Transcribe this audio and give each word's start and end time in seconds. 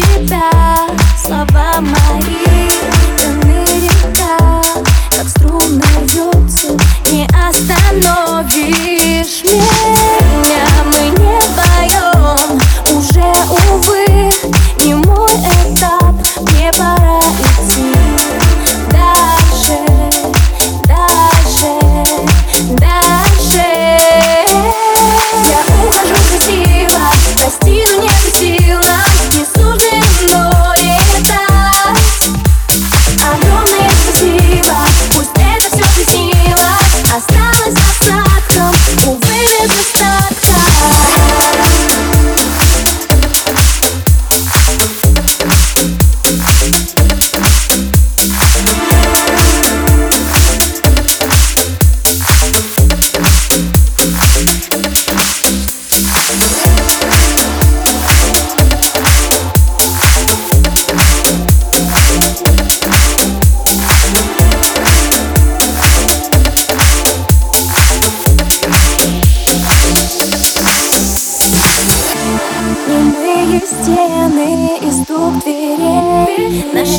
te 0.00 0.24
dar, 0.24 0.86
salva 1.16 1.80
Maria. 1.80 2.55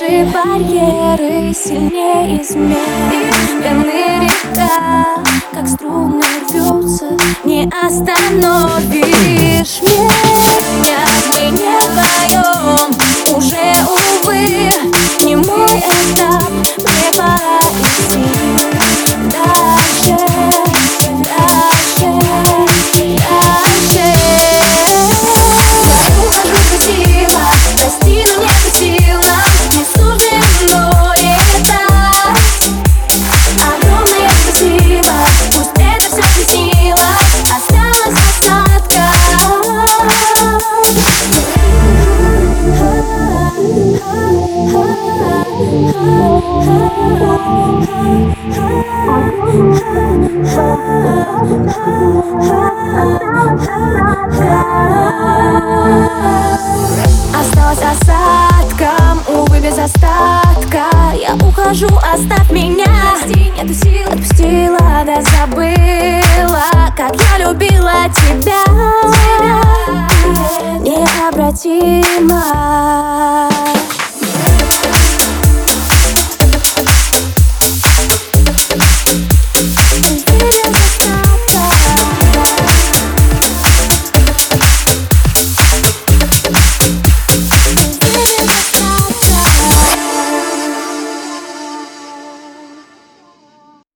наши 0.00 0.24
барьеры 0.24 1.54
сильнее 1.54 2.42
измен 2.42 3.12
И 3.12 3.14
пьяные 3.62 4.28
как 5.52 5.68
струны 5.68 6.24
рвется 6.50 7.10
Не 7.44 7.64
остановишь. 7.64 9.82
Меня 9.82 11.03
Осталась 57.34 57.82
осадком, 57.82 59.22
увы, 59.28 59.60
без 59.60 59.78
остатка. 59.78 60.86
Я 61.14 61.34
ухожу, 61.46 61.88
оставь 61.88 62.50
меня. 62.50 62.86
Прости, 63.12 63.50
нету 63.50 63.74
сил. 63.74 64.08
Отпустила, 64.08 65.04
да 65.04 65.20
забыла 65.22 66.92
Как 66.96 67.14
я 67.20 67.38
любила 67.44 68.08
тебя. 68.14 68.64
Тебя 69.12 69.60
Необратимо 70.80 72.42